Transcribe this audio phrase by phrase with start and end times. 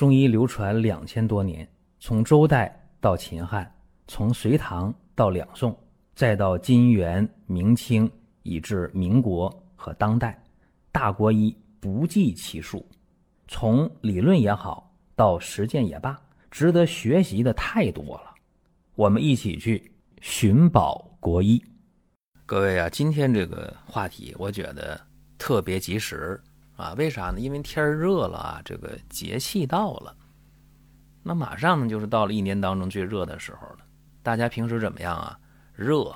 [0.00, 1.68] 中医流传两千多年，
[1.98, 3.70] 从周代到秦汉，
[4.06, 5.78] 从隋唐到两宋，
[6.14, 8.10] 再到金元明清，
[8.42, 10.42] 以至民国和当代，
[10.90, 12.82] 大国医不计其数。
[13.46, 16.18] 从理论也好，到实践也罢，
[16.50, 18.34] 值得学习的太多了。
[18.94, 21.62] 我们一起去寻宝国医。
[22.46, 24.98] 各位啊，今天这个话题我觉得
[25.36, 26.42] 特别及时。
[26.80, 27.38] 啊，为啥呢？
[27.38, 30.16] 因为天热了啊，这个节气到了，
[31.22, 33.78] 那马上呢就是到了一年当中最热的时候了。
[34.22, 35.38] 大家平时怎么样啊？
[35.74, 36.14] 热，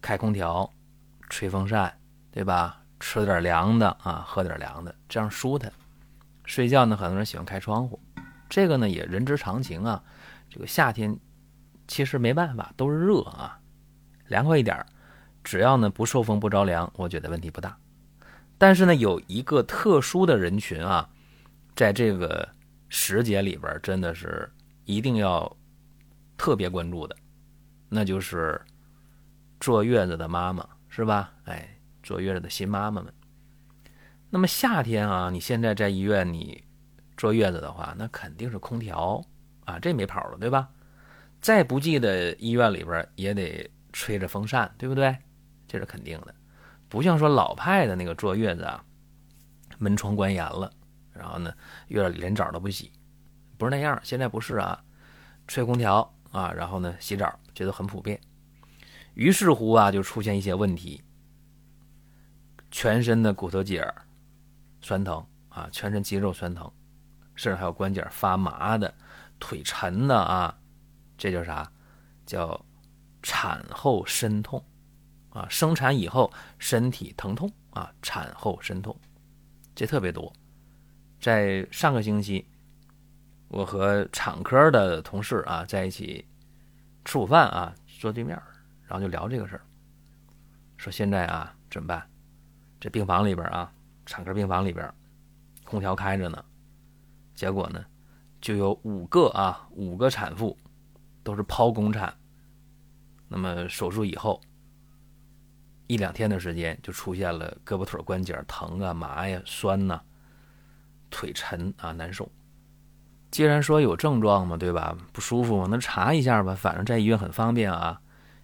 [0.00, 0.70] 开空调，
[1.28, 1.92] 吹风扇，
[2.30, 2.78] 对吧？
[3.00, 5.72] 吃点凉的啊，喝点凉的，这样舒坦。
[6.44, 8.00] 睡觉呢，很多人喜欢开窗户，
[8.48, 10.02] 这个呢也人之常情啊。
[10.48, 11.18] 这个夏天
[11.88, 13.58] 其实没办法，都是热啊，
[14.28, 14.84] 凉快一点，
[15.42, 17.76] 只要呢不受风不着凉，我觉得问题不大。
[18.62, 21.10] 但是呢，有一个特殊的人群啊，
[21.74, 22.48] 在这个
[22.88, 24.48] 时节里边，真的是
[24.84, 25.56] 一定要
[26.36, 27.16] 特别关注的，
[27.88, 28.62] 那就是
[29.58, 31.32] 坐月子的妈妈，是吧？
[31.46, 33.12] 哎，坐月子的新妈妈们。
[34.30, 36.62] 那么夏天啊，你现在在医院你
[37.16, 39.20] 坐月子的话，那肯定是空调
[39.64, 40.70] 啊，这没跑了，对吧？
[41.40, 45.18] 再不济的医院里边也得吹着风扇，对不对？
[45.66, 46.32] 这是肯定的。
[46.92, 48.84] 不像说老派的那个坐月子啊，
[49.78, 50.70] 门窗关严了，
[51.10, 51.50] 然后呢，
[51.88, 52.92] 月里连澡都不洗，
[53.56, 53.98] 不是那样。
[54.02, 54.78] 现在不是啊，
[55.48, 58.20] 吹空调啊，然后呢洗澡，这都很普遍。
[59.14, 61.02] 于是乎啊，就出现一些问题，
[62.70, 63.90] 全身的骨头节
[64.82, 66.70] 酸疼啊，全身肌肉酸疼，
[67.34, 68.92] 甚至还有关节发麻的、
[69.40, 70.54] 腿沉的啊，
[71.16, 71.72] 这叫啥？
[72.26, 72.62] 叫
[73.22, 74.62] 产后身痛。
[75.32, 78.94] 啊，生产以后身体疼痛啊，产后身痛，
[79.74, 80.30] 这特别多。
[81.18, 82.44] 在上个星期，
[83.48, 86.22] 我和产科的同事啊在一起
[87.04, 88.36] 吃午饭啊，坐对面，
[88.84, 89.62] 然后就聊这个事儿，
[90.76, 92.06] 说现在啊怎么办？
[92.78, 93.72] 这病房里边啊，
[94.04, 94.92] 产科病房里边，
[95.64, 96.44] 空调开着呢，
[97.34, 97.82] 结果呢，
[98.40, 100.54] 就有五个啊五个产妇
[101.22, 102.12] 都是剖宫产，
[103.28, 104.38] 那么手术以后。
[105.86, 110.00] 一两天的时间就出现了胳膊腿关节疼啊、麻呀、酸呐、
[111.10, 112.30] 腿沉啊、难受。
[113.30, 114.96] 既然说有症状嘛，对吧？
[115.12, 118.00] 不舒服嘛，那查一下吧，反正在医院很方便啊。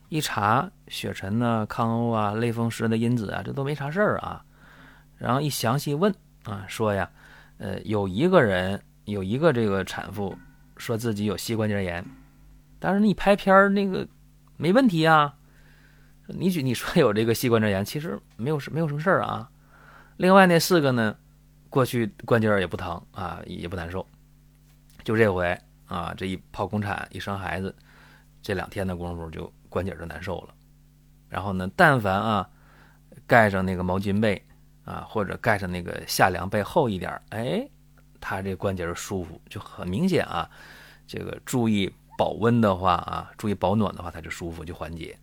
[0.09, 4.43] 一查血沉呐、抗欧啊、类风湿的因子啊，这都没啥事儿啊。
[5.17, 7.11] 然后一详细问啊，说呀，
[7.59, 10.35] 呃，有一个人有一个这个产妇
[10.79, 12.03] 说自己有膝关节炎，
[12.79, 14.09] 但是你拍片儿那个
[14.57, 15.35] 没问题啊。
[16.29, 19.51] 你举你说有这个膝关节炎，其实没有什没有什么事儿啊。
[20.19, 21.17] 另外那四个呢，
[21.71, 24.07] 过去关节也不疼啊，也不难受。
[25.05, 27.75] 就这回啊，这一剖宫产一生孩子，
[28.43, 30.55] 这两天的功夫就关节就难受了。
[31.29, 32.49] 然后呢，但凡啊
[33.27, 34.43] 盖上那个毛巾被
[34.85, 37.67] 啊，或者盖上那个夏凉被厚一点，哎，
[38.21, 40.51] 他这关节舒服，就很明显啊。
[41.07, 45.19] 这个注意保温的话啊，注意保暖的话，它就舒服，就缓解。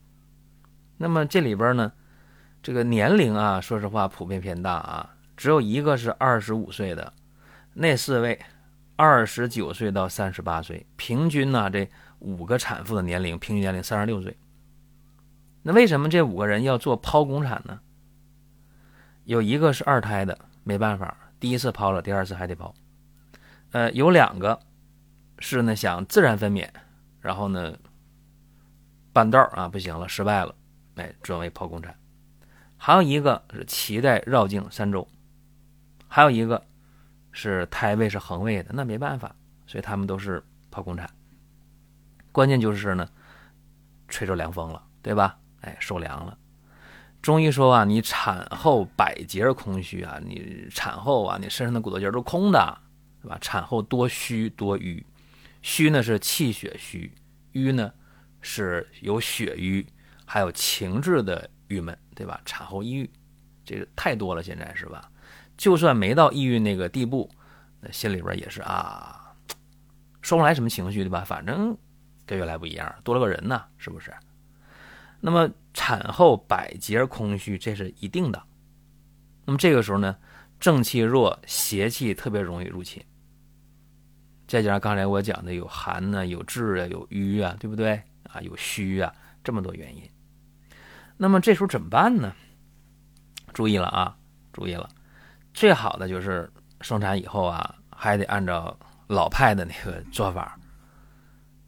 [0.97, 1.91] 那么这里边呢，
[2.63, 7.11] 这个年龄啊，说实话普遍偏大啊，只有一个是二十五岁的，
[7.73, 8.39] 那四位
[8.95, 11.89] 二十九岁到三十八岁，平均呢这
[12.19, 14.37] 五个产妇的年龄平均年龄三十六岁。
[15.63, 17.79] 那为什么这五个人要做剖宫产呢？
[19.25, 22.71] 有一个是二胎的，没办法，第一次剖了，第二次还得剖。
[23.71, 24.57] 呃，有两个
[25.39, 26.69] 是呢想自然分娩，
[27.19, 27.75] 然后呢
[29.11, 30.55] 半道啊不行了，失败了。
[30.95, 31.93] 哎，转为剖宫产，
[32.77, 35.07] 还有一个是脐带绕颈三周，
[36.07, 36.63] 还有一个
[37.31, 39.35] 是胎位是横位的，那没办法，
[39.67, 41.09] 所以他们都是剖宫产。
[42.31, 43.09] 关键就是呢，
[44.07, 45.37] 吹着凉风了，对吧？
[45.61, 46.37] 哎，受凉了。
[47.21, 52.77] 中医说啊，你产后百节空虚啊，你产后啊，你身上的骨头节都空的，
[53.21, 53.37] 对吧？
[53.41, 55.03] 产后多虚多瘀，
[55.61, 57.11] 虚呢是气血虚，
[57.51, 57.91] 瘀呢
[58.41, 59.85] 是有血瘀。
[60.25, 62.41] 还有情志的郁闷，对吧？
[62.45, 63.09] 产后抑郁，
[63.63, 65.09] 这个太多了，现在是吧？
[65.57, 67.29] 就算没到抑郁那个地步，
[67.79, 69.33] 那心里边也是啊，
[70.21, 71.23] 说不来什么情绪，对吧？
[71.23, 71.77] 反正
[72.25, 74.13] 跟原来不一样，多了个人呢，是不是？
[75.21, 78.43] 那么产后百节空虚，这是一定的。
[79.45, 80.17] 那么这个时候呢，
[80.59, 83.03] 正气弱，邪气特别容易入侵。
[84.47, 88.01] 再加上刚才我讲的有寒呢，有滞啊，有瘀啊，对不对？
[88.23, 89.11] 啊，有虚啊，
[89.43, 90.03] 这么多原因。
[91.17, 92.33] 那么这时候怎么办呢？
[93.53, 94.17] 注意了啊，
[94.51, 94.89] 注意了，
[95.53, 96.51] 最好的就是
[96.81, 98.77] 生产以后啊还得按照
[99.07, 100.59] 老派的那个做法，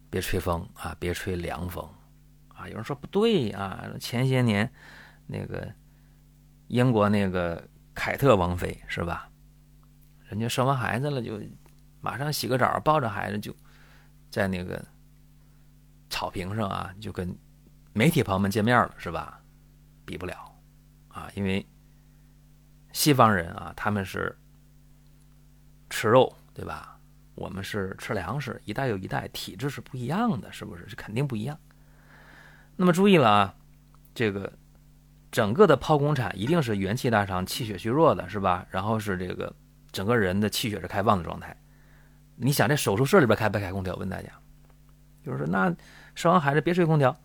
[0.09, 1.87] 别吹风啊，别吹凉风
[2.49, 2.67] 啊。
[2.67, 4.69] 有人说不对啊，前些年
[5.25, 5.71] 那个
[6.67, 7.65] 英国那个
[7.95, 9.29] 凯特王妃是吧？
[10.25, 11.39] 人家生完孩子了，就
[12.01, 13.55] 马上洗个澡，抱着孩子就
[14.29, 14.83] 在那个
[16.09, 17.33] 草坪上啊，就跟
[17.97, 19.41] 媒体朋友们见面了，是吧？
[20.05, 20.55] 比不了
[21.07, 21.65] 啊，因为
[22.91, 24.37] 西方人啊，他们是
[25.89, 26.99] 吃肉，对吧？
[27.33, 30.87] 我们是吃粮食，一代又一代，体质是不一样的，是不是？
[30.87, 31.57] 是肯定不一样。
[32.75, 33.55] 那么注意了啊，
[34.13, 34.53] 这个
[35.31, 38.67] 整个的剖宫产一定是元气大伤、气血虚弱的，是吧？
[38.69, 39.51] 然后是这个。
[39.91, 41.57] 整个人的气血是开放的状态，
[42.35, 43.95] 你想这手术室里边开不开空调？
[43.95, 44.29] 问大家，
[45.25, 45.75] 就是说那
[46.13, 47.17] 生完孩子别吹空调。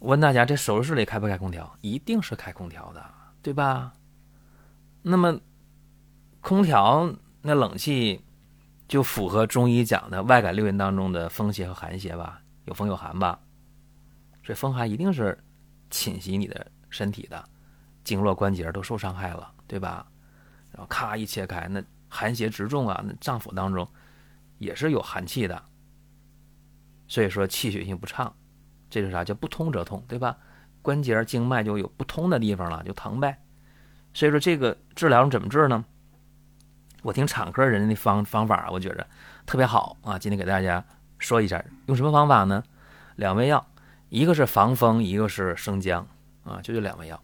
[0.00, 1.78] 问大家，这手术室里开不开空调？
[1.80, 3.92] 一定是开空调的，对吧？
[5.02, 5.38] 那么
[6.40, 8.22] 空调那冷气
[8.88, 12.42] 就符合中医讲的外感六淫当中的风邪和寒邪吧？
[12.64, 13.38] 有风有寒吧？
[14.42, 15.38] 所以风寒一定是
[15.90, 17.42] 侵袭你的身体的，
[18.02, 20.06] 经络关节都受伤害了，对吧？
[20.72, 23.86] 然后咔一切开，那寒邪直中啊，那脏腑当中
[24.58, 25.62] 也是有寒气的，
[27.06, 28.34] 所以说气血性不畅，
[28.90, 30.36] 这是啥叫不通则痛，对吧？
[30.82, 33.38] 关节经脉就有不通的地方了，就疼呗。
[34.12, 35.84] 所以说这个治疗怎么治呢？
[37.02, 39.06] 我听产科人的方方法，我觉着
[39.46, 40.18] 特别好啊。
[40.18, 40.84] 今天给大家
[41.18, 42.62] 说一下，用什么方法呢？
[43.16, 43.66] 两味药，
[44.08, 46.06] 一个是防风，一个是生姜
[46.44, 47.22] 啊，就这两味药，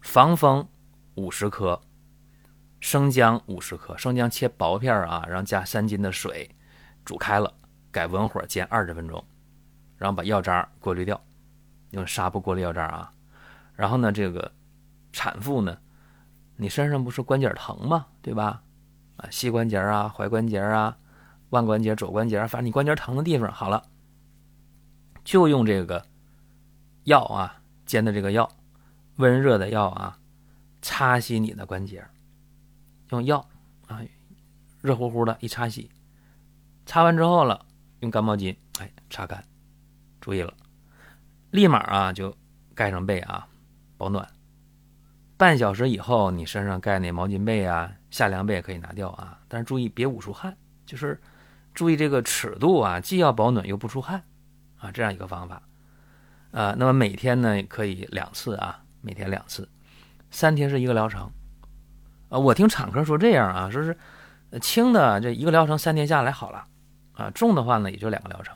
[0.00, 0.66] 防风
[1.16, 1.80] 五十克。
[2.80, 6.50] 生姜五十克，生姜切薄片啊，然后加三斤的水，
[7.04, 7.54] 煮开了，
[7.92, 9.24] 改文火煎二十分钟，
[10.02, 11.22] 然后把药渣过滤掉，
[11.90, 13.12] 用纱布过滤药渣啊。
[13.76, 14.50] 然后呢，这个
[15.12, 15.78] 产妇呢，
[16.56, 18.08] 你身上不是关节疼吗？
[18.20, 18.64] 对吧？
[19.16, 20.96] 啊，膝关节啊，踝关节啊，
[21.50, 23.84] 腕关节、肘关节，反正你关节疼的地方，好了，
[25.22, 26.04] 就用这个
[27.04, 28.50] 药啊，煎的这个药，
[29.18, 30.18] 温热的药啊，
[30.80, 32.04] 擦洗你的关节。
[33.10, 33.48] 用药
[33.86, 34.02] 啊，
[34.80, 35.88] 热乎乎的一擦洗，
[36.86, 37.64] 擦完之后了，
[38.00, 39.44] 用干毛巾哎擦干，
[40.22, 40.54] 注意了，
[41.50, 42.34] 立马啊就
[42.74, 43.46] 盖上被啊，
[43.98, 44.26] 保暖。
[45.36, 51.20] 半小时以后，你身上盖那毛巾被啊、夏凉被可以拿掉啊，但是注意别捂出汗，就是
[51.74, 54.22] 注意这个尺度啊，既要保暖又不出汗
[54.78, 55.60] 啊，这样一个方法。
[56.52, 59.68] 呃，那么每天呢可以两次啊，每天两次，
[60.30, 61.28] 三天是一个疗程。
[62.28, 63.98] 啊，我听产科说这样啊，说是
[64.60, 66.64] 轻的这一个疗程三天下来好了，
[67.14, 68.54] 啊，重的话呢也就两个疗程。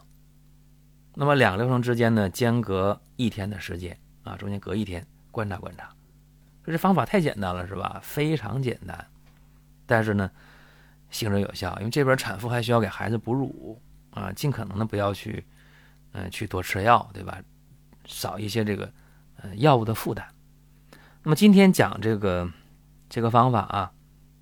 [1.18, 5.88] 那么两个疗程之间呢间隔一天的时间啊，中间隔一天观察观察。
[6.64, 7.98] 说这方法太简单了是吧？
[8.02, 9.06] 非常简单，
[9.86, 10.30] 但是呢
[11.10, 13.80] 行之有效，因为这边产妇还需要给孩子哺乳
[14.10, 15.42] 啊，尽可能的不要去
[16.12, 17.40] 嗯去多吃药，对吧？
[18.04, 18.92] 少一些这个
[19.42, 20.26] 呃药物的负担。
[21.22, 22.48] 那么今天讲这个。
[23.08, 23.92] 这个方法啊，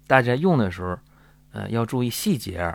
[0.06, 0.98] 大家用的时候，
[1.52, 2.74] 呃，要注意细节。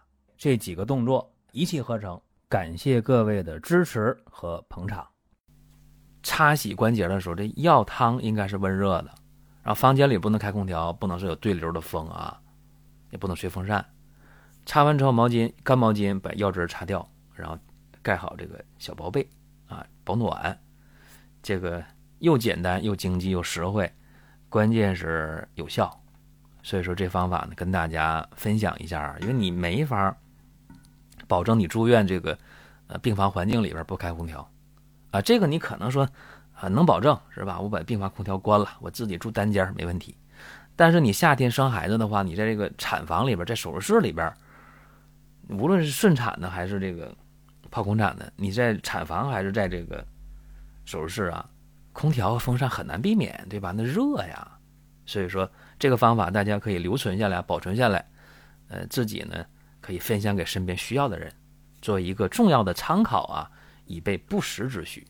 [0.41, 2.19] 这几个动作一气呵成。
[2.49, 5.07] 感谢各位的支持和捧场。
[6.23, 9.11] 擦洗关节的时候，这药汤应该是温热的，
[9.61, 12.41] 然后房间里不能开空调，不能是有对流的风啊，
[13.11, 13.85] 也不能吹风扇。
[14.65, 17.55] 擦完之后，毛巾干毛巾把药汁擦掉，然后
[18.01, 19.29] 盖好这个小薄被
[19.67, 20.59] 啊，保暖。
[21.43, 21.85] 这个
[22.17, 23.89] 又简单又经济又实惠。
[24.49, 26.03] 关键是有效，
[26.63, 29.15] 所以说这方法呢，跟大家分享一下。
[29.21, 30.17] 因为你没法
[31.31, 32.37] 保证你住院这个
[32.87, 34.45] 呃病房环境里边不开空调
[35.11, 36.05] 啊，这个你可能说
[36.53, 37.57] 啊能保证是吧？
[37.57, 40.13] 我把病房空调关了，我自己住单间没问题。
[40.75, 44.29] 但是你夏天生孩子的话，你在这个产房里边，在手术室里边，
[45.47, 47.15] 无论是顺产的还是这个
[47.71, 50.05] 剖宫产的，你在产房还是在这个
[50.83, 51.49] 手术室啊？
[51.93, 53.71] 空调和风扇很难避免，对吧？
[53.73, 54.51] 那热呀，
[55.05, 58.05] 所以说这个方法大家可以留存下来、保存下来，
[58.67, 59.45] 呃，自己呢
[59.91, 61.29] 可以分享给身边需要的人
[61.81, 63.51] 做一个重要的参考啊
[63.83, 65.05] 以备不时之需。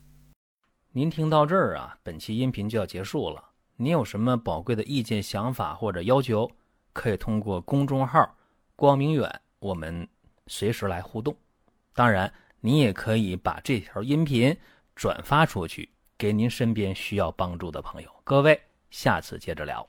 [0.92, 3.44] 您听到这儿啊本期音频就要结束了。
[3.76, 6.50] 您有什么宝贵的意见想法或者要求
[6.94, 8.36] 可以通过公众号
[8.76, 10.08] 光明远我们
[10.48, 11.36] 随时来互动。
[11.94, 14.58] 当然您也可以把这条音频
[14.96, 18.10] 转发出去给您身边需要帮助的朋友。
[18.24, 18.60] 各位
[18.90, 19.88] 下次接着聊。